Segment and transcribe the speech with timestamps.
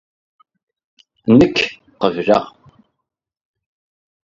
[1.37, 1.57] Nekk
[1.99, 2.39] qeble?.